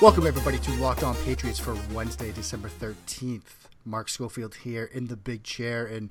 [0.00, 3.66] Welcome, everybody, to Locked On Patriots for Wednesday, December 13th.
[3.84, 5.86] Mark Schofield here in the big chair.
[5.86, 6.10] And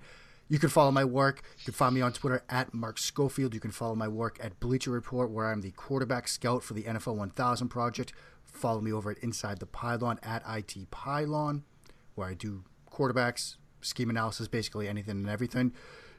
[0.50, 1.42] you can follow my work.
[1.60, 3.54] You can find me on Twitter at Mark Schofield.
[3.54, 6.84] You can follow my work at Bleacher Report, where I'm the quarterback scout for the
[6.84, 8.12] NFL 1000 project.
[8.44, 11.64] Follow me over at Inside the Pylon at IT Pylon,
[12.16, 15.72] where I do quarterbacks, scheme analysis, basically anything and everything.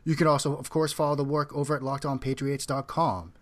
[0.05, 3.35] You can also, of course, follow the work over at LockedOnPatriots.com.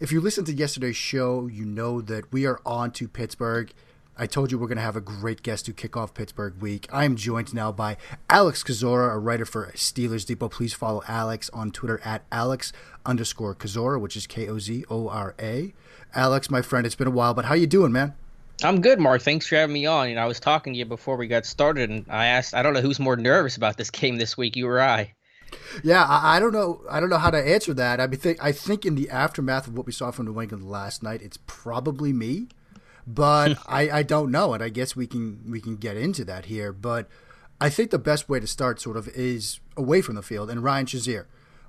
[0.00, 3.72] If you listened to yesterday's show, you know that we are on to Pittsburgh.
[4.16, 6.86] I told you we're going to have a great guest to kick off Pittsburgh week.
[6.92, 7.96] I am joined now by
[8.30, 10.48] Alex Kozora, a writer for Steelers Depot.
[10.48, 12.72] Please follow Alex on Twitter at Alex
[13.04, 15.74] underscore Kozora, which is K O Z O R A.
[16.14, 18.14] Alex, my friend, it's been a while, but how you doing, man?
[18.62, 19.22] I'm good, Mark.
[19.22, 20.08] Thanks for having me on.
[20.08, 22.62] You know, I was talking to you before we got started, and I asked, I
[22.62, 25.14] don't know who's more nervous about this game this week, you or I.
[25.82, 26.82] Yeah, I, I, don't know.
[26.90, 28.00] I don't know how to answer that.
[28.00, 30.68] I mean, think, I think in the aftermath of what we saw from New England
[30.68, 32.48] last night, it's probably me,
[33.06, 36.46] but I, I don't know, and I guess we can we can get into that
[36.46, 36.72] here.
[36.72, 37.08] But
[37.60, 40.62] I think the best way to start sort of is away from the field, and
[40.62, 41.26] Ryan Shazier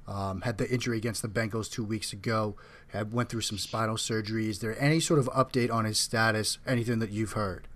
[0.07, 2.55] um, had the injury against the Bengals two weeks ago.
[2.89, 4.49] Had went through some spinal surgery.
[4.49, 6.57] Is there any sort of update on his status?
[6.65, 7.68] Anything that you've heard?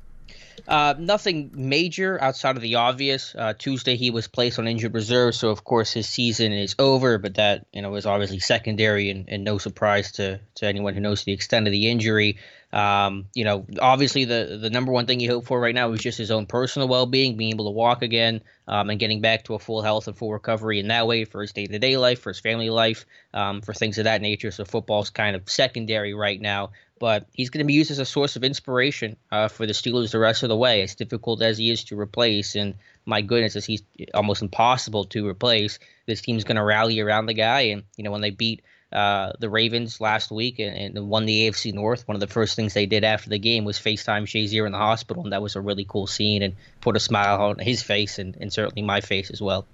[0.68, 3.36] Uh, nothing major outside of the obvious.
[3.36, 7.18] Uh, Tuesday he was placed on injured reserve, so of course his season is over.
[7.18, 11.02] But that you know is obviously secondary and, and no surprise to to anyone who
[11.02, 12.38] knows the extent of the injury.
[12.72, 16.00] Um, you know, obviously the the number one thing he hope for right now is
[16.00, 19.44] just his own personal well being, being able to walk again, um, and getting back
[19.46, 21.98] to a full health and full recovery in that way for his day to day
[21.98, 24.50] life, for his family life, um, for things of that nature.
[24.50, 28.06] So football's kind of secondary right now but he's going to be used as a
[28.06, 30.82] source of inspiration uh, for the Steelers the rest of the way.
[30.82, 35.28] As difficult as he is to replace, and my goodness, as he's almost impossible to
[35.28, 37.62] replace, this team's going to rally around the guy.
[37.62, 41.50] And you know, when they beat uh, the Ravens last week and, and, won the
[41.50, 44.66] AFC North, one of the first things they did after the game was FaceTime Shazier
[44.66, 47.58] in the hospital, and that was a really cool scene and put a smile on
[47.58, 49.66] his face and, and certainly my face as well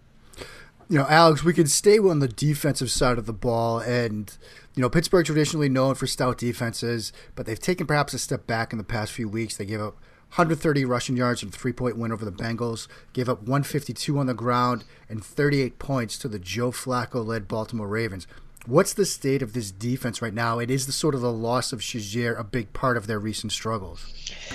[0.89, 3.79] you know, Alex, we can stay on the defensive side of the ball.
[3.79, 4.35] And,
[4.73, 8.72] you know, Pittsburgh traditionally known for stout defenses, but they've taken perhaps a step back
[8.72, 9.55] in the past few weeks.
[9.55, 9.94] They gave up
[10.29, 14.25] 130 rushing yards and a three point win over the Bengals, gave up 152 on
[14.25, 18.25] the ground and 38 points to the Joe Flacco led Baltimore Ravens.
[18.66, 20.59] What's the state of this defense right now?
[20.59, 23.51] It is the sort of the loss of Shazier a big part of their recent
[23.51, 24.06] struggles.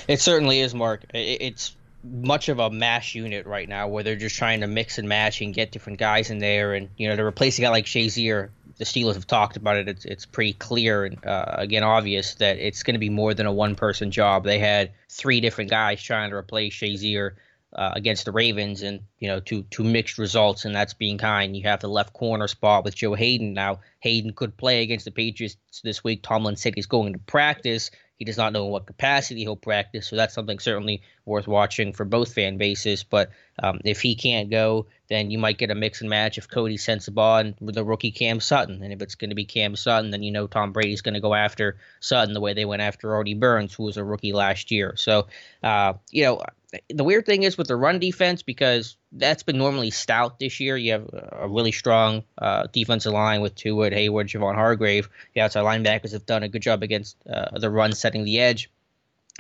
[0.09, 1.05] It certainly is, Mark.
[1.15, 5.09] It's much of a mash unit right now where they're just trying to mix and
[5.09, 6.75] match and get different guys in there.
[6.75, 9.89] And, you know, to replace a guy like Shazier, the Steelers have talked about it.
[9.89, 13.47] It's, it's pretty clear and, uh, again, obvious that it's going to be more than
[13.47, 14.45] a one person job.
[14.45, 17.33] They had three different guys trying to replace Shazier.
[17.77, 21.57] Uh, against the Ravens, and you know, two two mixed results, and that's being kind.
[21.57, 23.53] You have the left corner spot with Joe Haden.
[23.53, 23.81] now.
[23.99, 26.23] Haden could play against the Patriots this week.
[26.23, 30.07] Tomlin said he's going to practice, he does not know in what capacity he'll practice,
[30.07, 33.03] so that's something certainly worth watching for both fan bases.
[33.05, 33.31] But
[33.63, 36.75] um, if he can't go, then you might get a mix and match if Coty
[36.75, 38.83] Sensabaugh and with the rookie Cam Sutton.
[38.83, 41.21] And if it's going to be Cam Sutton, then you know Tom Brady's going to
[41.21, 44.71] go after Sutton the way they went after Artie Burns, who was a rookie last
[44.71, 44.95] year.
[44.97, 45.29] So,
[45.63, 46.43] uh, you know,
[46.89, 50.77] the weird thing is with the run defense because that's been normally stout this year.
[50.77, 55.09] You have a really strong uh, defensive line with Tuitt, Heyward, Javon Hargrave.
[55.35, 58.71] The outside linebackers have done a good job against uh, the run, setting the edge.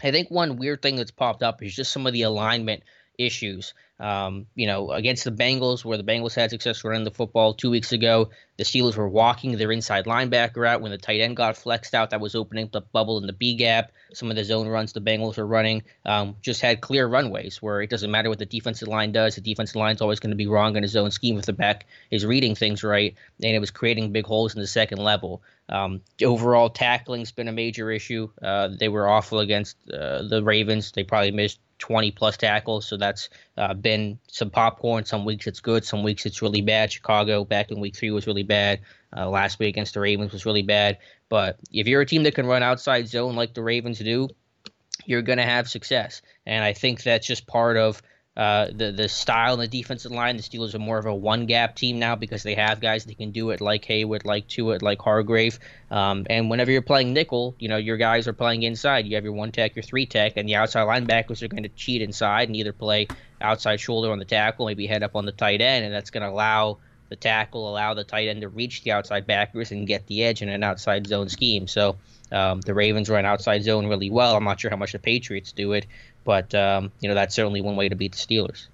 [0.02, 2.82] I think one weird thing that's popped up is just some of the alignment
[3.18, 3.74] issues.
[4.00, 7.70] Um, you know, against the Bengals, where the Bengals had success running the football two
[7.70, 11.56] weeks ago, the Steelers were walking their inside linebacker out when the tight end got
[11.56, 12.10] flexed out.
[12.10, 13.92] That was opening up the bubble in the B gap.
[14.12, 17.82] Some of the zone runs the Bengals were running um, just had clear runways where
[17.82, 19.36] it doesn't matter what the defensive line does.
[19.36, 21.86] The defensive line's always going to be wrong in his own scheme if the back
[22.10, 25.42] is reading things right, and it was creating big holes in the second level.
[25.68, 28.28] Um, overall tackling's been a major issue.
[28.42, 30.92] Uh, they were awful against uh, the Ravens.
[30.92, 32.86] They probably missed 20 plus tackles.
[32.86, 35.04] So that's uh, been some popcorn.
[35.04, 36.92] Some weeks it's good, some weeks it's really bad.
[36.92, 38.80] Chicago back in week three was really bad.
[39.16, 40.98] Uh, last week against the Ravens was really bad.
[41.28, 44.28] But if you're a team that can run outside zone like the Ravens do,
[45.06, 46.22] you're going to have success.
[46.46, 48.02] And I think that's just part of
[48.36, 50.36] uh, the the style in the defensive line.
[50.36, 53.16] The Steelers are more of a one gap team now because they have guys that
[53.16, 55.58] can do it, like Heyward, like Tuitt, like Hargrave.
[55.90, 59.06] Um, and whenever you're playing nickel, you know your guys are playing inside.
[59.06, 61.68] You have your one tech, your three tech, and the outside linebackers are going to
[61.68, 63.06] cheat inside and either play
[63.40, 66.22] outside shoulder on the tackle, maybe head up on the tight end, and that's going
[66.22, 66.78] to allow
[67.10, 70.42] the tackle, allow the tight end to reach the outside backers and get the edge
[70.42, 71.68] in an outside zone scheme.
[71.68, 71.96] So
[72.32, 74.36] um, the Ravens run outside zone really well.
[74.36, 75.86] I'm not sure how much the Patriots do it,
[76.24, 78.66] but um, you know that's certainly one way to beat the Steelers.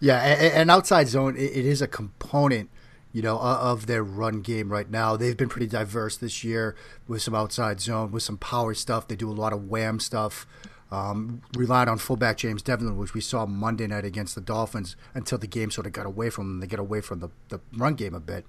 [0.00, 2.70] Yeah, and outside zone it is a component,
[3.12, 5.16] you know, of their run game right now.
[5.16, 6.76] They've been pretty diverse this year
[7.08, 9.08] with some outside zone, with some power stuff.
[9.08, 10.46] They do a lot of wham stuff.
[10.90, 15.38] Um, relied on fullback James Develin, which we saw Monday night against the Dolphins until
[15.38, 16.60] the game sort of got away from them.
[16.60, 18.44] They get away from the, the run game a bit.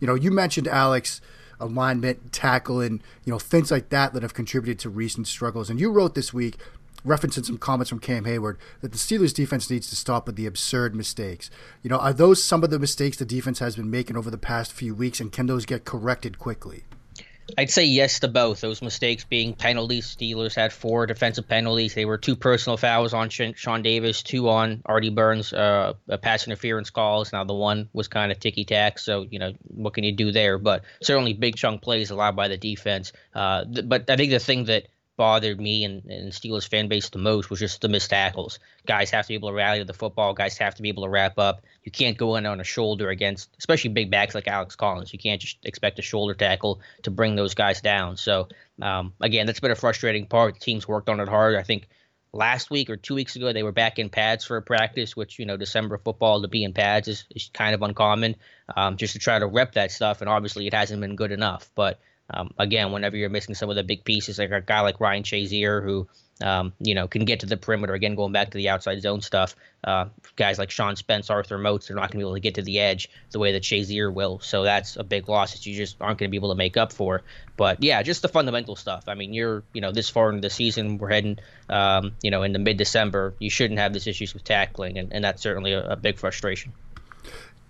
[0.00, 1.20] You know, you mentioned Alex
[1.60, 5.70] alignment, tackling, you know, things like that that have contributed to recent struggles.
[5.70, 6.56] And you wrote this week
[7.04, 10.46] referencing some comments from Cam Heyward that the Steelers defense needs to stop with the
[10.46, 11.50] absurd mistakes.
[11.82, 14.38] You know, are those some of the mistakes the defense has been making over the
[14.38, 16.84] past few weeks, and can those get corrected quickly?
[17.58, 18.60] I'd say yes to both.
[18.60, 20.16] Those mistakes being penalties.
[20.16, 21.94] Steelers had four defensive penalties.
[21.94, 25.92] They were two personal fouls on Sean Davis, two on Artie Burns, uh,
[26.22, 27.32] pass interference calls.
[27.32, 30.32] Now the one was kind of ticky tack, so you know what can you do
[30.32, 30.58] there?
[30.58, 33.12] But certainly big chunk plays allowed by the defense.
[33.34, 37.08] Uh, th- but I think the thing that bothered me and, and Steelers fan base
[37.08, 38.58] the most was just the missed tackles.
[38.86, 40.34] Guys have to be able to rally to the football.
[40.34, 41.62] Guys have to be able to wrap up.
[41.84, 45.12] You can't go in on a shoulder against, especially big backs like Alex Collins.
[45.12, 48.16] You can't just expect a shoulder tackle to bring those guys down.
[48.16, 48.48] So
[48.82, 50.54] um, again, that's been a frustrating part.
[50.54, 51.56] The team's worked on it hard.
[51.56, 51.88] I think
[52.34, 55.38] last week or two weeks ago they were back in pads for a practice, which
[55.38, 58.36] you know December football to be in pads is, is kind of uncommon.
[58.76, 61.70] Um, just to try to rep that stuff, and obviously it hasn't been good enough.
[61.74, 62.00] But
[62.30, 65.22] um, again, whenever you're missing some of the big pieces, like a guy like Ryan
[65.22, 66.08] Shazier, who
[66.42, 69.20] um, you know can get to the perimeter again, going back to the outside zone
[69.20, 69.54] stuff.
[69.84, 70.06] Uh,
[70.36, 72.62] guys like Sean Spence, Arthur Moats, they're not going to be able to get to
[72.62, 74.40] the edge the way that Shazier will.
[74.40, 76.78] So that's a big loss that you just aren't going to be able to make
[76.78, 77.22] up for.
[77.56, 79.04] But yeah, just the fundamental stuff.
[79.06, 81.38] I mean, you're you know this far into the season, we're heading
[81.68, 83.34] um, you know into mid December.
[83.38, 86.72] You shouldn't have these issues with tackling, and, and that's certainly a, a big frustration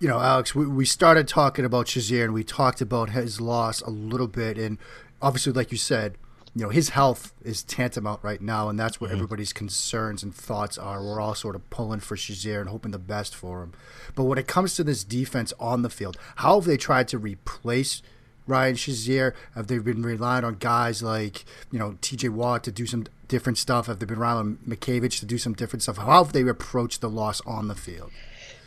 [0.05, 3.81] you know, Alex, we, we started talking about Shazier and we talked about his loss
[3.81, 4.55] a little bit.
[4.55, 4.77] And
[5.19, 6.15] obviously, like you said,
[6.53, 8.69] you know, his health is tantamount right now.
[8.69, 9.15] And that's where mm-hmm.
[9.15, 11.03] everybody's concerns and thoughts are.
[11.03, 13.73] We're all sort of pulling for Shazier and hoping the best for him.
[14.13, 17.17] But when it comes to this defense on the field, how have they tried to
[17.17, 18.03] replace
[18.45, 19.33] Ryan Shazier?
[19.55, 23.57] Have they been relying on guys like, you know, TJ Watt to do some different
[23.57, 23.87] stuff?
[23.87, 25.97] Have they been relying on Matakevich to do some different stuff?
[25.97, 28.11] How have they approached the loss on the field?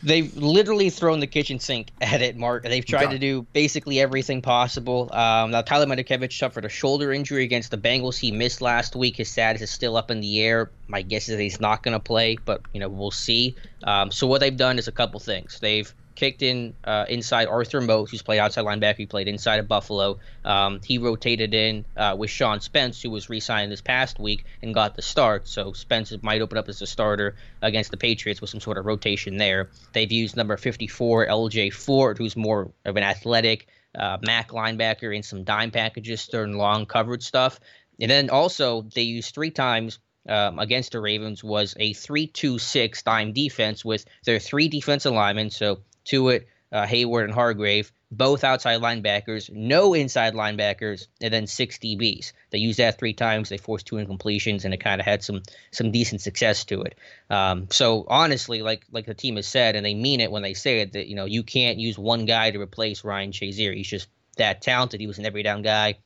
[0.03, 2.62] They've literally thrown the kitchen sink at it, Mark.
[2.62, 5.11] They've tried to do basically everything possible.
[5.12, 8.17] Um, now, Tyler Matakevich suffered a shoulder injury against the Bengals.
[8.17, 9.17] He missed last week.
[9.17, 10.71] His status is still up in the air.
[10.87, 13.56] My guess is he's not going to play, but you know we'll see.
[13.85, 15.59] Um, so what they've done is a couple things.
[15.61, 18.97] They've kicked in uh, inside Arthur Moat, who's played outside linebacker.
[18.97, 20.19] He played inside of Buffalo.
[20.44, 24.75] Um, he rotated in uh, with Sean Spence, who was re-signed this past week and
[24.75, 25.47] got the start.
[25.47, 28.85] So Spence might open up as a starter against the Patriots with some sort of
[28.85, 29.70] rotation there.
[29.93, 31.70] They've used number 54 L.J.
[31.70, 36.85] Fort, who's more of an athletic uh, Mack linebacker in some dime packages, and long
[36.85, 37.61] coverage stuff.
[38.00, 43.32] And then also they used three times um, against the Ravens was a 3-2-6 dime
[43.32, 45.50] defense with their three defensive linemen.
[45.50, 51.78] So Tuitt, uh, Heyward, and Hargrave, both outside linebackers, no inside linebackers, and then six
[51.78, 52.32] DBs.
[52.50, 53.50] They used that three times.
[53.50, 56.96] They forced two incompletions, and it kind of had some some decent success to it.
[57.28, 60.55] Um, so honestly, like like the team has said, and they mean it when they
[60.55, 63.75] say it, that you know you can't use one guy to replace Ryan Shazier.
[63.75, 64.08] He's just
[64.38, 65.00] that talented.
[65.00, 65.99] He was an every down guy.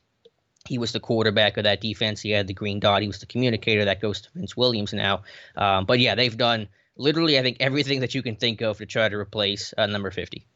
[0.66, 2.20] He was the quarterback of that defense.
[2.20, 3.02] He had the green dot.
[3.02, 5.22] He was the communicator that goes to Vince Williams now.
[5.56, 8.86] Um, but yeah, they've done literally, I think everything that you can think of to
[8.86, 10.46] try to replace uh, number 50.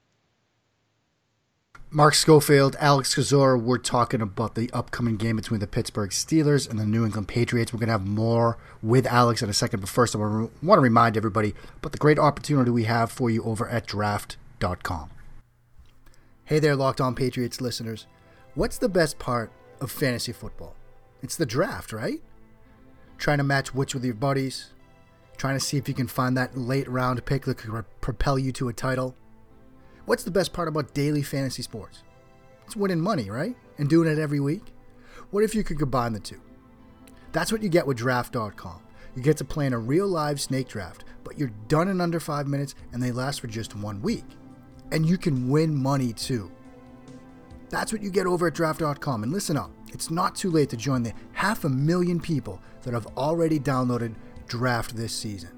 [1.90, 6.78] Mark Schofield, Alex Kozora, we're talking about the upcoming game between the Pittsburgh Steelers and
[6.78, 7.72] the New England Patriots.
[7.72, 10.80] We're going to have more with Alex in a second, but first I want to
[10.80, 15.10] remind everybody about the great opportunity we have for you over at draft.com.
[16.44, 18.06] Hey there, Locked On Patriots listeners.
[18.54, 19.50] What's the best part
[19.80, 20.74] of fantasy football?
[21.22, 22.20] It's the draft, right?
[23.16, 24.70] Trying to match wits with your buddies,
[25.36, 28.52] trying to see if you can find that late round pick that could propel you
[28.52, 29.14] to a title.
[30.06, 32.02] What's the best part about daily fantasy sports?
[32.64, 33.56] It's winning money, right?
[33.78, 34.72] And doing it every week.
[35.30, 36.40] What if you could combine the two?
[37.32, 38.82] That's what you get with draft.com.
[39.14, 42.20] You get to play in a real live snake draft, but you're done in under
[42.20, 44.24] five minutes and they last for just one week.
[44.92, 46.50] And you can win money too.
[47.68, 49.22] That's what you get over at draft.com.
[49.22, 52.94] And listen up, it's not too late to join the half a million people that
[52.94, 54.14] have already downloaded
[54.46, 55.50] draft this season.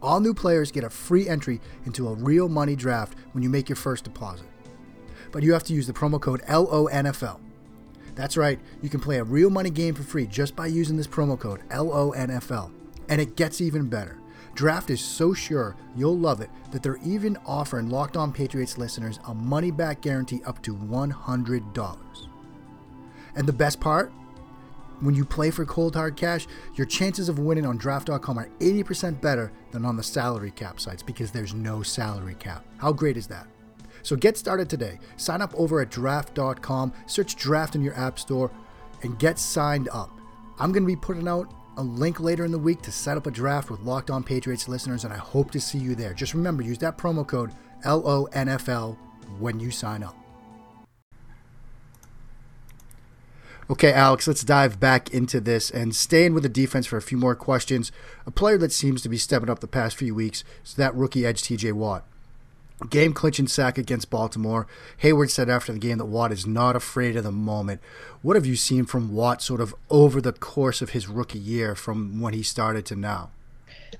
[0.00, 3.68] All new players get a free entry into a real money draft when you make
[3.68, 4.46] your first deposit.
[5.30, 7.38] But you have to use the promo code LONFL.
[8.14, 11.06] That's right, you can play a real money game for free just by using this
[11.06, 12.72] promo code LONFL.
[13.08, 14.18] And it gets even better.
[14.54, 19.18] Draft is so sure you'll love it that they're even offering Locked On Patriots listeners
[19.26, 22.28] a money back guarantee up to $100.
[23.34, 24.12] And the best part?
[25.02, 29.20] When you play for cold hard cash, your chances of winning on draft.com are 80%
[29.20, 32.64] better than on the salary cap sites because there's no salary cap.
[32.78, 33.48] How great is that?
[34.04, 35.00] So get started today.
[35.16, 38.52] Sign up over at draft.com, search draft in your app store,
[39.02, 40.20] and get signed up.
[40.60, 43.26] I'm going to be putting out a link later in the week to set up
[43.26, 46.14] a draft with Locked On Patriots listeners, and I hope to see you there.
[46.14, 47.50] Just remember, use that promo code
[47.84, 48.96] LONFL
[49.40, 50.21] when you sign up.
[53.72, 57.16] Okay, Alex, let's dive back into this and staying with the defense for a few
[57.16, 57.90] more questions.
[58.26, 61.24] A player that seems to be stepping up the past few weeks is that rookie
[61.24, 62.04] edge TJ Watt.
[62.90, 64.66] Game clinching sack against Baltimore.
[65.02, 67.80] Heyward said after the game that Watt is not afraid of the moment.
[68.20, 71.74] What have you seen from Watt sort of over the course of his rookie year
[71.74, 73.30] from when he started to now?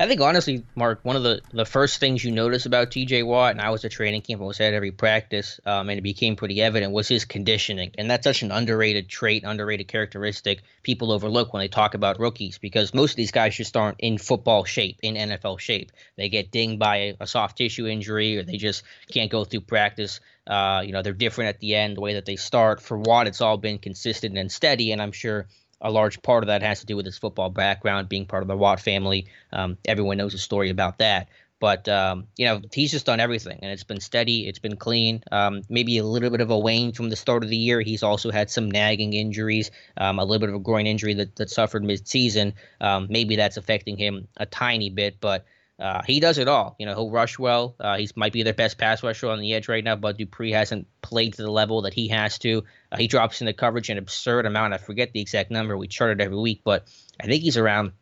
[0.00, 3.52] I think honestly, Mark, one of the, the first things you notice about TJ Watt,
[3.52, 6.34] and I was at training camp and was at every practice, um, and it became
[6.36, 7.92] pretty evident, was his conditioning.
[7.98, 12.58] And that's such an underrated trait, underrated characteristic people overlook when they talk about rookies
[12.58, 15.92] because most of these guys just aren't in football shape, in NFL shape.
[16.16, 20.20] They get dinged by a soft tissue injury or they just can't go through practice.
[20.46, 22.80] Uh, you know, they're different at the end, the way that they start.
[22.80, 25.46] For Watt, it's all been consistent and steady, and I'm sure
[25.82, 28.48] a large part of that has to do with his football background, being part of
[28.48, 29.26] the Watt family.
[29.52, 31.28] Um, everyone knows a story about that.
[31.60, 34.48] But um, you know, he's just done everything, and it's been steady.
[34.48, 35.22] It's been clean.
[35.30, 37.80] Um, maybe a little bit of a wane from the start of the year.
[37.80, 41.36] He's also had some nagging injuries, um, a little bit of a groin injury that,
[41.36, 42.54] that suffered mid-season.
[42.80, 45.44] Um, maybe that's affecting him a tiny bit, but
[45.82, 46.76] uh, he does it all.
[46.78, 47.74] You know, he'll rush well.
[47.80, 50.52] Uh, he might be their best pass rusher on the edge right now, but Dupree
[50.52, 52.62] hasn't played to the level that he has to.
[52.92, 54.74] Uh, he drops into coverage an absurd amount.
[54.74, 55.76] I forget the exact number.
[55.76, 56.86] We chart it every week, but
[57.20, 57.92] I think he's around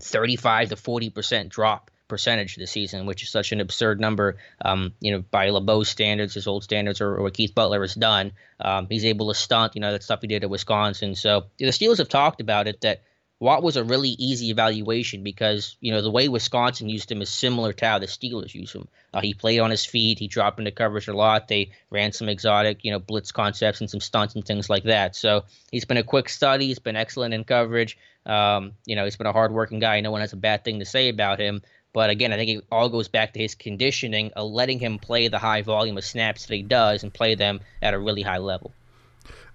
[0.00, 4.38] 35 to 40 percent drop percentage this season, which is such an absurd number.
[4.64, 7.94] Um, you know, by LeBeau's standards, his old standards, or, or what Keith Butler has
[7.94, 8.32] done.
[8.58, 9.74] Um, he's able to stunt.
[9.74, 11.14] You know, that stuff he did at Wisconsin.
[11.14, 13.02] So the Steelers have talked about it that
[13.40, 17.30] Watt was a really easy evaluation because you know the way Wisconsin used him is
[17.30, 18.86] similar to how the Steelers use him.
[19.14, 20.18] Uh, he played on his feet.
[20.18, 21.48] He dropped into coverage a lot.
[21.48, 25.16] They ran some exotic, you know, blitz concepts and some stunts and things like that.
[25.16, 26.66] So he's been a quick study.
[26.66, 27.96] He's been excellent in coverage.
[28.26, 30.00] Um, you know, he's been a hardworking guy.
[30.00, 31.62] No one has a bad thing to say about him.
[31.94, 35.28] But again, I think it all goes back to his conditioning, of letting him play
[35.28, 38.38] the high volume of snaps that he does and play them at a really high
[38.38, 38.72] level.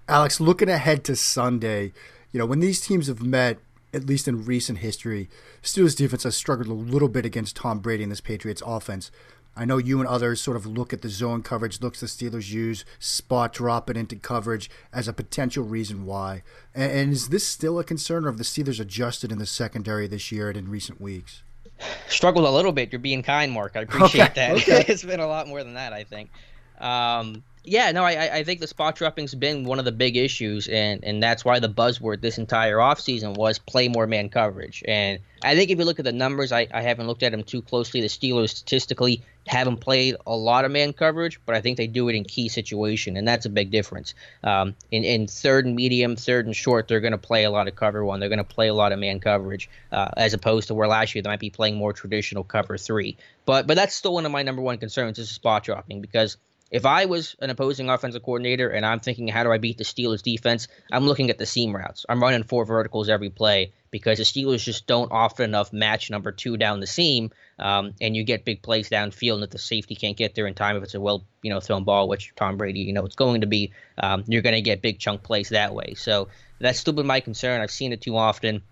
[0.08, 1.92] Alex, looking ahead to Sunday,
[2.32, 3.58] you know, when these teams have met,
[3.96, 5.28] at least in recent history,
[5.62, 9.10] Steelers defense has struggled a little bit against Tom Brady and this Patriots offense.
[9.58, 12.52] I know you and others sort of look at the zone coverage looks the Steelers
[12.52, 16.42] use, spot drop it into coverage as a potential reason why.
[16.74, 20.06] And, and is this still a concern, or have the Steelers adjusted in the secondary
[20.06, 21.42] this year and in recent weeks?
[22.08, 22.92] Struggled a little bit.
[22.92, 23.72] You're being kind, Mark.
[23.76, 24.56] I appreciate okay, that.
[24.68, 24.92] Okay.
[24.92, 26.30] it's been a lot more than that, I think.
[26.78, 30.68] Um, yeah, no, I, I think the spot dropping's been one of the big issues,
[30.68, 34.84] and, and that's why the buzzword this entire offseason was play more man coverage.
[34.86, 37.42] And I think if you look at the numbers, I, I haven't looked at them
[37.42, 38.00] too closely.
[38.00, 42.08] The Steelers statistically haven't played a lot of man coverage, but I think they do
[42.08, 44.14] it in key situation, and that's a big difference.
[44.44, 47.66] Um, in, in third and medium, third and short, they're going to play a lot
[47.66, 48.20] of cover one.
[48.20, 51.14] They're going to play a lot of man coverage, uh, as opposed to where last
[51.14, 53.16] year they might be playing more traditional cover three.
[53.44, 56.36] But but that's still one of my number one concerns is spot dropping because–
[56.70, 59.84] if I was an opposing offensive coordinator and I'm thinking, how do I beat the
[59.84, 60.66] Steelers defense?
[60.90, 62.04] I'm looking at the seam routes.
[62.08, 66.32] I'm running four verticals every play because the Steelers just don't often enough match number
[66.32, 70.16] two down the seam, um, and you get big plays downfield that the safety can't
[70.16, 72.80] get there in time if it's a well, you know, thrown ball, which Tom Brady,
[72.80, 73.72] you know, it's going to be.
[73.98, 75.94] Um, you're going to get big chunk plays that way.
[75.94, 77.60] So that's still been my concern.
[77.60, 78.62] I've seen it too often.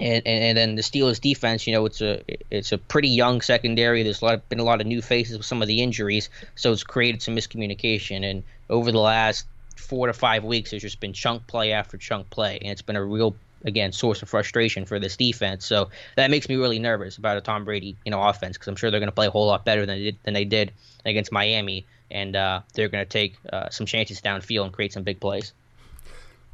[0.00, 2.20] And, and, and then the Steelers defense, you know, it's a
[2.50, 4.02] it's a pretty young secondary.
[4.02, 6.72] There's a lot been a lot of new faces with some of the injuries, so
[6.72, 8.28] it's created some miscommunication.
[8.28, 9.46] And over the last
[9.76, 12.96] four to five weeks, there's just been chunk play after chunk play, and it's been
[12.96, 15.64] a real again source of frustration for this defense.
[15.64, 18.76] So that makes me really nervous about a Tom Brady, you know, offense because I'm
[18.76, 20.72] sure they're going to play a whole lot better than they did, than they did
[21.04, 25.04] against Miami, and uh, they're going to take uh, some chances downfield and create some
[25.04, 25.52] big plays.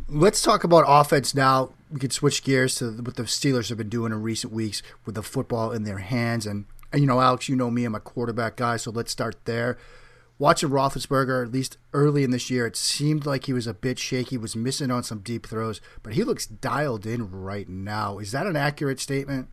[0.08, 1.70] Let's talk about offense now.
[1.90, 5.14] We could switch gears to what the Steelers have been doing in recent weeks with
[5.14, 6.46] the football in their hands.
[6.46, 9.44] And, and you know, Alex, you know me, I'm a quarterback guy, so let's start
[9.44, 9.76] there.
[10.38, 13.98] Watching Roethlisberger, at least early in this year, it seemed like he was a bit
[13.98, 18.18] shaky, was missing on some deep throws, but he looks dialed in right now.
[18.18, 19.48] Is that an accurate statement?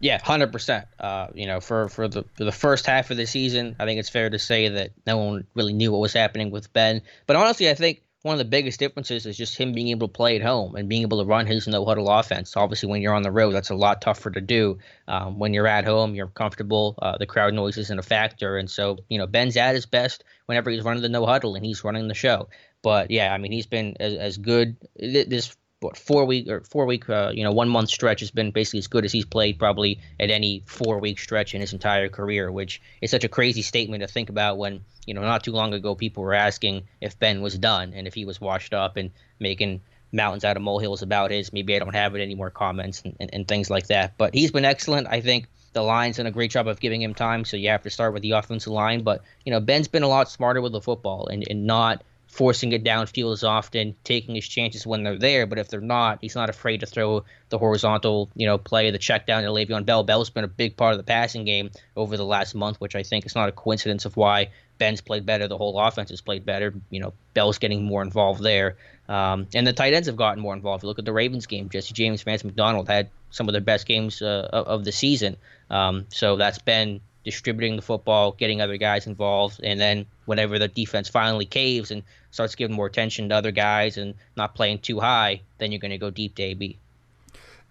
[0.00, 0.86] Yeah, hundred uh, percent.
[1.34, 4.10] You know, for for the for the first half of the season, I think it's
[4.10, 7.00] fair to say that no one really knew what was happening with Ben.
[7.26, 10.12] But honestly, I think one of the biggest differences is just him being able to
[10.12, 12.56] play at home and being able to run his no huddle offense.
[12.56, 14.78] Obviously, when you're on the road, that's a lot tougher to do.
[15.06, 16.94] Um, when you're at home, you're comfortable.
[17.02, 20.24] Uh, the crowd noise isn't a factor, and so you know Ben's at his best
[20.46, 22.48] whenever he's running the no huddle and he's running the show.
[22.80, 26.86] But yeah, I mean he's been as, as good this what four week or four
[26.86, 29.58] week uh, you know one month stretch has been basically as good as he's played
[29.58, 33.62] probably at any four week stretch in his entire career, which is such a crazy
[33.62, 37.18] statement to think about when you know not too long ago people were asking if
[37.18, 41.02] Ben was done and if he was washed up and making mountains out of molehills
[41.02, 41.52] about his.
[41.52, 44.16] Maybe I don't have it any more comments and, and, and things like that.
[44.16, 45.08] But he's been excellent.
[45.08, 47.44] I think the line's done a great job of giving him time.
[47.44, 49.02] So you have to start with the offensive line.
[49.02, 52.02] But you know, Ben's been a lot smarter with the football and, and not
[52.34, 55.46] forcing it downfield as often, taking his chances when they're there.
[55.46, 58.98] But if they're not, he's not afraid to throw the horizontal, you know, play, the
[58.98, 60.02] check down to Le'Veon Bell.
[60.02, 63.04] Bell's been a big part of the passing game over the last month, which I
[63.04, 64.48] think is not a coincidence of why
[64.78, 66.74] Ben's played better, the whole offense has played better.
[66.90, 68.78] You know, Bell's getting more involved there.
[69.08, 70.82] Um, and the tight ends have gotten more involved.
[70.82, 71.68] you Look at the Ravens game.
[71.68, 75.36] Jesse James, Vance McDonald had some of their best games uh, of, of, the season.
[75.70, 80.68] Um, so that's been distributing the football, getting other guys involved, and then whenever the
[80.68, 85.00] defense finally caves and starts giving more attention to other guys and not playing too
[85.00, 86.78] high, then you're going to go deep to AB.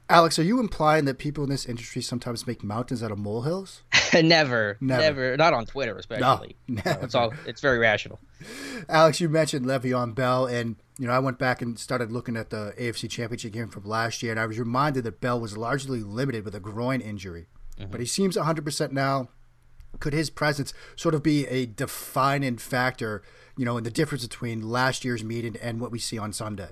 [0.09, 3.83] Alex, are you implying that people in this industry sometimes make mountains out of molehills?
[4.13, 6.55] never, never, never, not on Twitter especially.
[6.67, 7.05] No, never.
[7.05, 8.19] it's all it's very rational.
[8.89, 12.49] Alex, you mentioned Le'Veon Bell, and you know I went back and started looking at
[12.49, 16.01] the AFC Championship game from last year, and I was reminded that Bell was largely
[16.01, 17.47] limited with a groin injury,
[17.79, 17.89] mm-hmm.
[17.89, 19.29] but he seems 100 percent now
[19.99, 23.23] could his presence sort of be a defining factor,
[23.57, 26.69] you know, in the difference between last year's meeting and what we see on Sunday?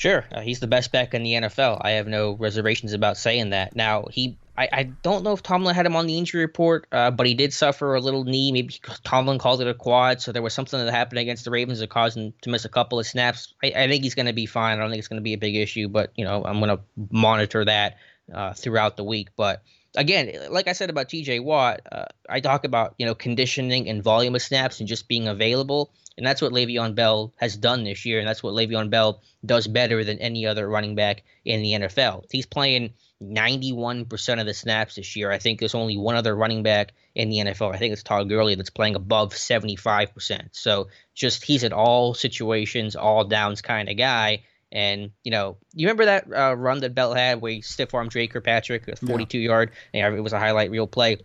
[0.00, 1.78] Sure, uh, he's the best back in the NFL.
[1.82, 3.76] I have no reservations about saying that.
[3.76, 7.10] Now, he, I, I don't know if Tomlin had him on the injury report, uh,
[7.10, 8.50] but he did suffer a little knee.
[8.50, 11.80] Maybe Tomlin called it a quad, so there was something that happened against the Ravens
[11.80, 13.52] that caused him to miss a couple of snaps.
[13.62, 14.78] I, I think he's going to be fine.
[14.78, 16.74] I don't think it's going to be a big issue, but you know, I'm going
[16.74, 17.98] to monitor that
[18.32, 19.28] uh, throughout the week.
[19.36, 19.62] But
[19.96, 24.02] again, like I said about TJ Watt, uh, I talk about you know conditioning and
[24.02, 28.04] volume of snaps and just being available, and that's what Le'Veon Bell has done this
[28.04, 31.72] year, and that's what Le'Veon Bell does better than any other running back in the
[31.72, 32.24] NFL.
[32.30, 35.30] He's playing 91% of the snaps this year.
[35.30, 37.74] I think there's only one other running back in the NFL.
[37.74, 40.48] I think it's Todd Gurley that's playing above 75%.
[40.52, 44.44] So just he's at all situations, all downs kind of guy.
[44.72, 48.10] And you know, you remember that uh, run that Bell had where he stiff armed
[48.10, 49.48] Dre Kirkpatrick, a 42 yeah.
[49.48, 49.72] yard.
[49.92, 51.18] It was a highlight reel play.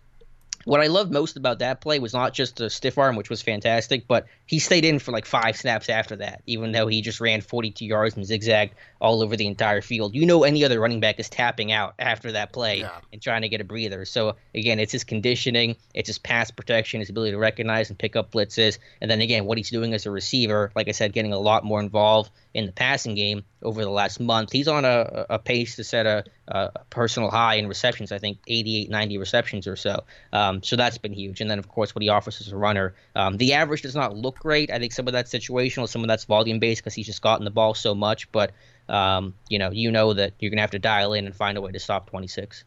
[0.66, 3.40] What I loved most about that play was not just the stiff arm, which was
[3.40, 7.20] fantastic, but he stayed in for like five snaps after that, even though he just
[7.20, 10.16] ran 42 yards and zigzagged all over the entire field.
[10.16, 12.98] You know, any other running back is tapping out after that play yeah.
[13.12, 14.04] and trying to get a breather.
[14.04, 18.16] So, again, it's his conditioning, it's his pass protection, his ability to recognize and pick
[18.16, 18.78] up blitzes.
[19.00, 21.64] And then, again, what he's doing as a receiver, like I said, getting a lot
[21.64, 24.50] more involved in the passing game over the last month.
[24.50, 28.38] He's on a, a pace to set a, a personal high in receptions, I think
[28.48, 30.04] 88, 90 receptions or so.
[30.32, 31.42] Um, so that's been huge.
[31.42, 32.94] And then, of course, what he offers as a runner.
[33.14, 34.70] Um, the average does not look great.
[34.70, 37.44] I think some of that's situational, some of that's volume based because he's just gotten
[37.44, 38.32] the ball so much.
[38.32, 38.52] But
[38.88, 41.60] um, you know, you know that you're gonna have to dial in and find a
[41.60, 42.64] way to stop 26.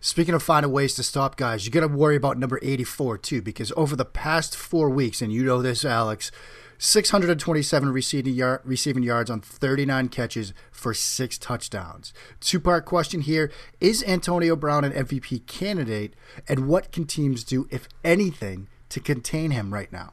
[0.00, 3.40] Speaking of finding ways to stop guys, you got to worry about number 84 too,
[3.40, 6.30] because over the past four weeks, and you know this, Alex,
[6.84, 12.12] 627 receiving, yard, receiving yards on 39 catches for six touchdowns.
[12.40, 16.12] Two part question here Is Antonio Brown an MVP candidate,
[16.46, 20.12] and what can teams do, if anything, to contain him right now?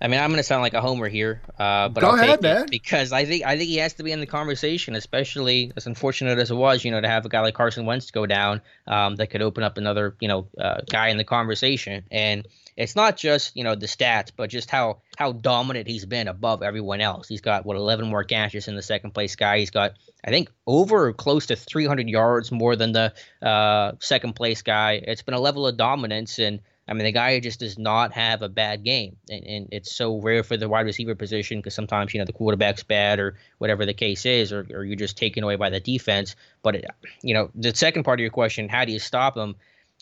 [0.00, 2.30] I mean, I'm going to sound like a homer here, uh, but Go I'll ahead,
[2.30, 2.64] take man.
[2.64, 5.86] it because I think I think he has to be in the conversation, especially as
[5.86, 8.62] unfortunate as it was, you know, to have a guy like Carson Wentz go down
[8.86, 12.04] um, that could open up another, you know, uh, guy in the conversation.
[12.10, 16.28] And it's not just you know the stats, but just how how dominant he's been
[16.28, 17.28] above everyone else.
[17.28, 19.58] He's got what 11 more catches in the second place guy.
[19.58, 19.92] He's got
[20.24, 25.00] I think over close to 300 yards more than the uh, second place guy.
[25.02, 28.42] It's been a level of dominance and I mean, the guy just does not have
[28.42, 32.12] a bad game, and, and it's so rare for the wide receiver position because sometimes
[32.12, 35.44] you know the quarterback's bad or whatever the case is, or, or you're just taken
[35.44, 36.34] away by the defense.
[36.64, 36.86] But it,
[37.22, 39.54] you know, the second part of your question, how do you stop him?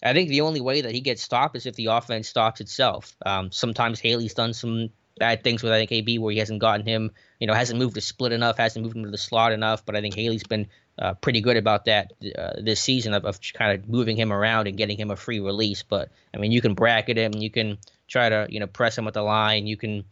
[0.02, 3.16] I think the only way that he gets stopped is if the offense stops itself.
[3.26, 6.86] Um, sometimes Haley's done some bad things with I think AB where he hasn't gotten
[6.86, 9.84] him, you know, hasn't moved to split enough, hasn't moved him to the slot enough.
[9.84, 13.40] But I think Haley's been uh, pretty good about that uh, this season of, of
[13.54, 15.82] kind of moving him around and getting him a free release.
[15.82, 19.06] But I mean, you can bracket him, you can try to you know press him
[19.08, 20.04] at the line, you can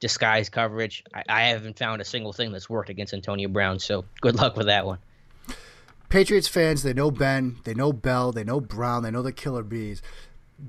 [0.00, 1.04] disguise coverage.
[1.14, 3.78] I, I haven't found a single thing that's worked against Antonio Brown.
[3.78, 4.98] So good luck with that one.
[6.08, 9.62] Patriots fans, they know Ben, they know Bell, they know Brown, they know the Killer
[9.62, 10.02] Bees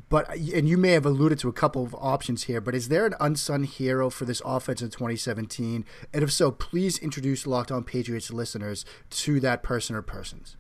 [0.10, 3.08] but and you may have alluded to a couple of options here, but is there
[3.08, 5.84] an unsung hero for this offense in 2017?
[6.14, 10.58] And if so, please introduce Locked On Patriots listeners to that person or persons.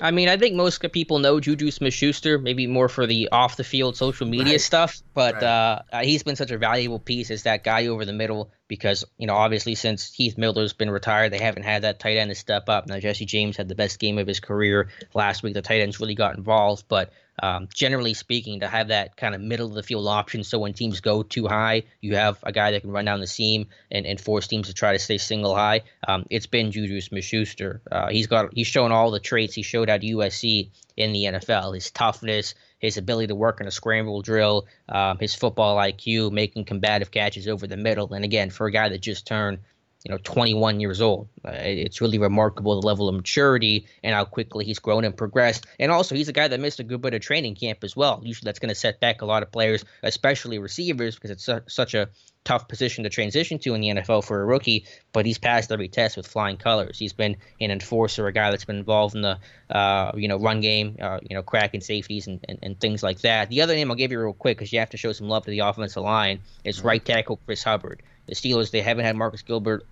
[0.00, 4.26] I mean, I think most people know Juju Smith-Schuster, maybe more for the off-the-field social
[4.26, 4.60] media right.
[4.60, 5.02] stuff.
[5.12, 5.42] But right.
[5.42, 9.26] uh, he's been such a valuable piece as that guy over the middle because you
[9.26, 12.68] know, obviously, since Heath Miller's been retired, they haven't had that tight end to step
[12.68, 12.86] up.
[12.86, 15.54] Now Jesse James had the best game of his career last week.
[15.54, 19.40] The tight ends really got involved, but um, generally speaking, to have that kind of
[19.40, 20.42] middle of the field option.
[20.44, 23.26] So when teams go too high, you have a guy that can run down the
[23.26, 25.82] seam and, and force teams to try to stay single high.
[26.06, 27.80] Um, it's been Juju Smith-Schuster.
[27.90, 31.74] Uh, he's got he's shown all the traits he showed at USC in the NFL.
[31.74, 36.64] His toughness, his ability to work in a scramble drill, um, his football IQ, making
[36.64, 38.12] combative catches over the middle.
[38.12, 39.58] And again, for a guy that just turned
[40.04, 41.28] you know 21 years old.
[41.44, 45.66] Uh, it's really remarkable the level of maturity and how quickly he's grown and progressed.
[45.78, 48.20] And also, he's a guy that missed a good bit of training camp as well.
[48.24, 51.60] Usually, that's going to set back a lot of players, especially receivers, because it's su-
[51.68, 52.08] such a
[52.48, 54.86] tough position to transition to in the NFL for a rookie.
[55.12, 56.98] But he's passed every test with flying colors.
[56.98, 59.38] He's been an enforcer, a guy that's been involved in the
[59.70, 63.20] uh, you know run game, uh, you know cracking safeties and, and, and, things like
[63.20, 63.50] that.
[63.50, 65.44] The other name I'll give you real quick because you have to show some love
[65.44, 68.02] to the offensive line is right tackle Chris Hubbard.
[68.26, 69.84] The Steelers they haven't had Marcus Gilbert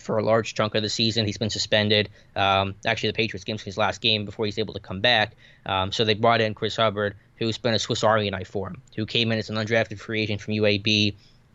[0.00, 1.26] for a large chunk of the season.
[1.26, 2.08] He's been suspended.
[2.34, 5.36] Um, actually, the Patriots gave him his last game before he's able to come back.
[5.64, 8.82] Um, so they brought in Chris Hubbard, who's been a Swiss Army knife for him,
[8.96, 11.14] who came in as an undrafted free agent from UAB,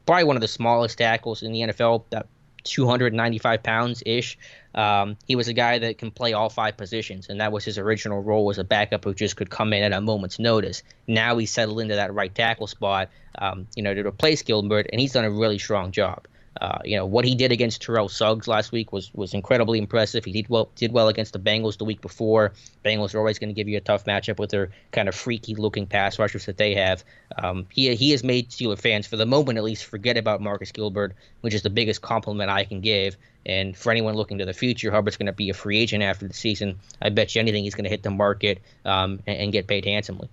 [0.10, 2.26] probably one of the smallest tackles in the NFL, that
[2.63, 4.39] 295 pounds ish.
[4.74, 7.78] Um, he was a guy that can play all five positions, and that was his
[7.78, 10.82] original role as a backup who just could come in at a moment's notice.
[11.06, 15.00] Now he's settled into that right tackle spot, um, you know, to replace Gilbert, and
[15.00, 16.28] he's done a really strong job.
[16.60, 20.26] Uh, you know what he did against Terrell Suggs last week was was incredibly impressive.
[20.26, 22.54] He did well did well against the Bengals the week before.
[22.84, 25.56] Bengals are always going to give you a tough matchup with their kind of freaky
[25.56, 27.04] looking pass rushers that they have.
[27.41, 30.72] Um, he he has made Steeler fans for the moment at least forget about Marcus
[30.72, 33.15] Gilbert, which is the biggest compliment I can give.
[33.45, 36.28] And for anyone looking to the future, Hubbard's going to be a free agent after
[36.28, 36.80] the season.
[37.02, 39.86] I bet you anything he's going to hit the market um, and, and get paid
[39.86, 40.30] handsomely.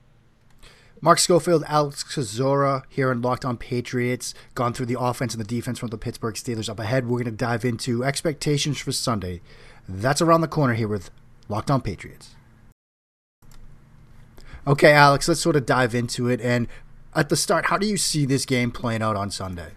[1.01, 5.47] Mark Schofield, Alex Kozora here in Locked On Patriots, gone through the offense and the
[5.47, 6.69] defense from the Pittsburgh Steelers.
[6.69, 9.43] Up ahead, we're going to dive into expectations for Sunday.
[9.89, 11.11] That's around the corner here with
[11.49, 12.35] Locked On Patriots.
[14.67, 16.41] Okay, Alex, let's sort of dive into it.
[16.41, 16.67] And
[17.15, 19.73] at the start, how do you see this game playing out on Sunday?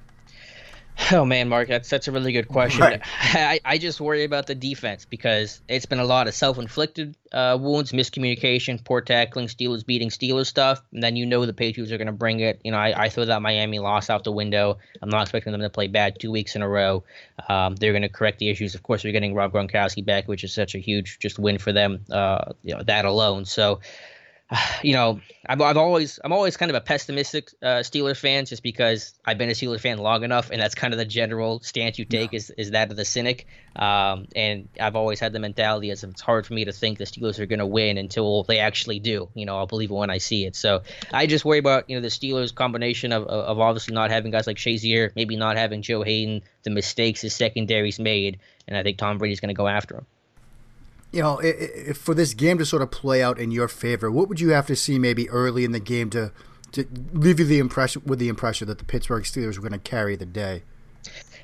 [1.11, 2.81] Oh man, Mark, that's that's a really good question.
[2.81, 3.01] Right.
[3.19, 7.57] I, I just worry about the defense because it's been a lot of self-inflicted uh,
[7.59, 11.97] wounds, miscommunication, poor tackling, Steelers beating Steelers stuff, and then you know the Patriots are
[11.97, 12.61] going to bring it.
[12.63, 14.77] You know, I, I throw that Miami loss out the window.
[15.01, 17.03] I'm not expecting them to play bad two weeks in a row.
[17.47, 18.75] Um, they're going to correct the issues.
[18.75, 21.73] Of course, we're getting Rob Gronkowski back, which is such a huge just win for
[21.73, 22.05] them.
[22.11, 23.45] Uh, you know, that alone.
[23.45, 23.79] So
[24.83, 28.63] you know, I've, I've always I'm always kind of a pessimistic uh, Steelers fan just
[28.63, 31.99] because I've been a Steelers fan long enough, and that's kind of the general stance
[31.99, 32.37] you take yeah.
[32.37, 33.47] is, is that of the cynic.
[33.75, 37.05] Um, and I've always had the mentality as it's hard for me to think the
[37.05, 39.29] Steelers are going to win until they actually do.
[39.35, 40.55] You know, I'll believe it when I see it.
[40.55, 40.81] So
[41.13, 44.47] I just worry about you know the Steelers combination of of obviously not having guys
[44.47, 48.97] like Shazier, maybe not having Joe Haden, the mistakes his secondaries made, and I think
[48.97, 50.05] Tom Brady's going to go after him
[51.11, 54.29] you know, if for this game to sort of play out in your favor, what
[54.29, 56.31] would you have to see maybe early in the game to
[56.71, 59.89] to leave you the impression with the impression that the Pittsburgh Steelers were going to
[59.89, 60.63] carry the day?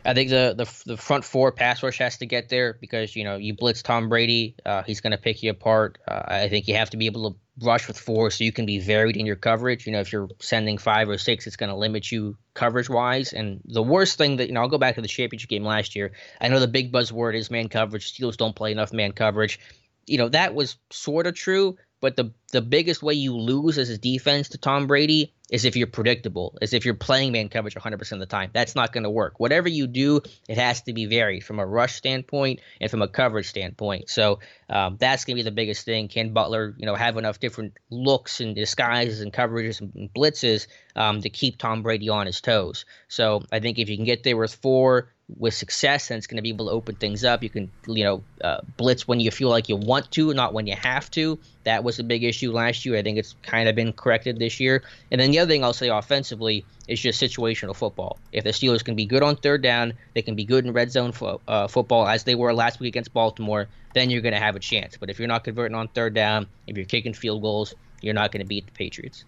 [0.06, 3.24] I think the, the the front four pass rush has to get there because you
[3.24, 5.98] know you blitz Tom Brady, uh, he's going to pick you apart.
[6.08, 8.66] Uh, I think you have to be able to rush with four so you can
[8.66, 9.86] be varied in your coverage.
[9.86, 13.34] You know, if you're sending five or six, it's going to limit you coverage wise.
[13.34, 15.96] And the worst thing that, you know, I'll go back to the championship game last
[15.96, 16.12] year.
[16.42, 18.14] I know the big buzzword is man coverage.
[18.14, 19.60] Steelers don't play enough man coverage.
[20.06, 23.90] You know, that was sort of true, but the the biggest way you lose as
[23.90, 27.76] a defense to Tom Brady is if you're predictable, is if you're playing man coverage
[27.76, 28.50] 100% of the time.
[28.54, 29.40] That's not going to work.
[29.40, 33.08] Whatever you do, it has to be varied from a rush standpoint and from a
[33.08, 34.10] coverage standpoint.
[34.10, 36.08] So um, that's going to be the biggest thing.
[36.08, 41.22] Can Butler, you know, have enough different looks and disguises and coverages and blitzes um,
[41.22, 42.86] to keep Tom Brady on his toes?
[43.08, 46.38] So I think if you can get there with four, with success and it's going
[46.38, 47.42] to be able to open things up.
[47.42, 50.68] You can, you know, uh, blitz when you feel like you want to, not when
[50.68, 51.40] you have to.
[51.64, 52.96] That was a big issue last year.
[52.96, 54.84] I think it's kind of been corrected this year.
[55.12, 58.20] And then the other thing I'll say offensively is just situational football.
[58.32, 60.92] If the Steelers can be good on third down, they can be good in red
[60.92, 64.40] zone fo- uh, football as they were last week against Baltimore, then you're going to
[64.40, 64.96] have a chance.
[64.98, 68.32] But if you're not converting on third down, if you're kicking field goals, you're not
[68.32, 69.26] going to beat the Patriots.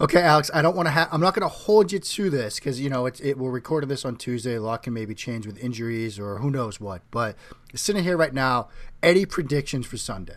[0.00, 1.08] Okay, Alex, I don't want to have.
[1.10, 3.36] I'm not going to hold you to this because you know it's it.
[3.36, 4.54] We're recording this on Tuesday.
[4.54, 7.02] A lot can maybe change with injuries or who knows what.
[7.10, 7.36] But
[7.74, 8.68] sitting here right now,
[9.02, 10.36] any predictions for Sunday?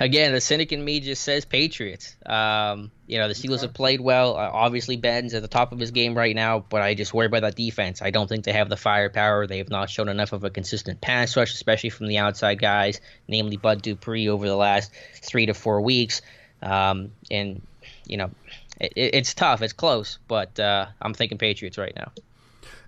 [0.00, 2.16] Again, the cynic in me just says Patriots.
[2.26, 4.36] Um, you know, the Steelers have played well.
[4.36, 7.26] Uh, obviously, Ben's at the top of his game right now, but I just worry
[7.26, 8.02] about that defense.
[8.02, 9.46] I don't think they have the firepower.
[9.46, 13.00] They have not shown enough of a consistent pass rush, especially from the outside guys,
[13.28, 16.22] namely Bud Dupree, over the last three to four weeks.
[16.60, 17.62] Um, and
[18.06, 18.30] you know,
[18.80, 19.62] it, it's tough.
[19.62, 22.12] It's close, but uh, I'm thinking Patriots right now.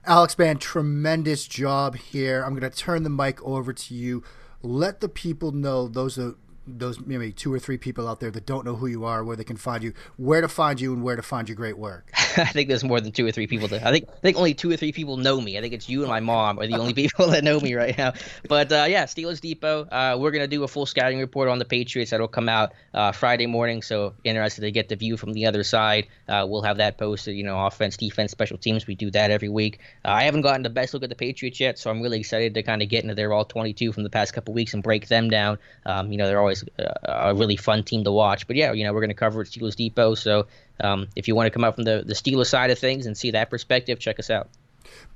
[0.06, 2.42] Alex, man, tremendous job here.
[2.42, 4.22] I'm going to turn the mic over to you.
[4.62, 6.34] Let the people know, those are
[6.66, 9.36] those maybe two or three people out there that don't know who you are, where
[9.36, 12.10] they can find you, where to find you, and where to find your great work.
[12.38, 13.68] I think there's more than two or three people.
[13.68, 15.56] That, I think I think only two or three people know me.
[15.56, 17.96] I think it's you and my mom are the only people that know me right
[17.96, 18.14] now.
[18.48, 19.86] But uh, yeah, Steelers Depot.
[19.90, 23.12] Uh, we're gonna do a full scouting report on the Patriots that'll come out uh,
[23.12, 23.82] Friday morning.
[23.82, 26.08] So interested to get the view from the other side.
[26.28, 27.36] Uh, we'll have that posted.
[27.36, 28.86] You know, offense, defense, special teams.
[28.86, 29.78] We do that every week.
[30.04, 32.54] Uh, I haven't gotten the best look at the Patriots yet, so I'm really excited
[32.54, 35.08] to kind of get into their all 22 from the past couple weeks and break
[35.08, 35.58] them down.
[35.86, 38.46] Um, you know, they're always uh, a really fun team to watch.
[38.46, 40.14] But yeah, you know, we're gonna cover it Steelers Depot.
[40.14, 40.46] So
[40.80, 43.16] um, if you want to come out from the the Steelers side of things and
[43.16, 44.48] see that perspective, check us out.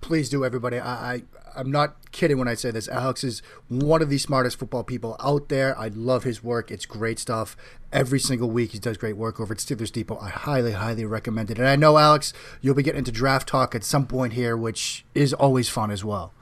[0.00, 0.78] Please do, everybody.
[0.78, 1.22] I, I
[1.56, 2.88] I'm not kidding when I say this.
[2.88, 5.76] Alex is one of the smartest football people out there.
[5.76, 6.70] I love his work.
[6.70, 7.56] It's great stuff.
[7.92, 10.18] Every single week he does great work over at Steelers Depot.
[10.20, 11.58] I highly, highly recommend it.
[11.58, 15.04] And I know, Alex, you'll be getting into draft talk at some point here, which
[15.14, 16.32] is always fun as well.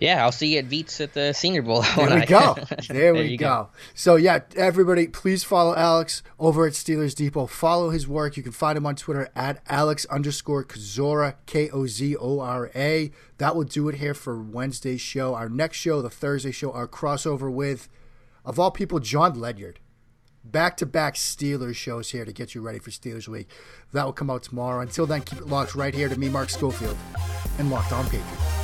[0.00, 1.82] Yeah, I'll see you at Veets at the Senior Bowl.
[1.96, 2.54] There we go.
[2.88, 3.46] There, there we go.
[3.46, 3.68] go.
[3.94, 7.46] So yeah, everybody, please follow Alex over at Steelers Depot.
[7.46, 8.36] Follow his work.
[8.36, 12.70] You can find him on Twitter at Alex underscore Kozora K O Z O R
[12.74, 13.10] A.
[13.38, 15.34] That will do it here for Wednesday's show.
[15.34, 17.88] Our next show, the Thursday show, our crossover with,
[18.44, 19.80] of all people, Jon Ledyard.
[20.44, 23.48] Back to back Steelers shows here to get you ready for Steelers Week.
[23.92, 24.82] That will come out tomorrow.
[24.82, 26.98] Until then, keep it locked right here to me, Mark Schofield,
[27.58, 28.63] and Locked On Patriots.